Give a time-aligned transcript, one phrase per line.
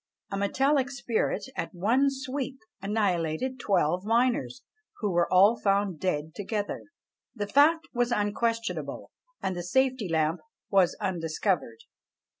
[0.31, 4.63] A metallic spirit at one sweep annihilated twelve miners,
[4.97, 6.81] who were all found dead together.
[7.35, 9.11] The fact was unquestionable;
[9.43, 10.39] and the safety lamp
[10.71, 11.83] was undiscovered.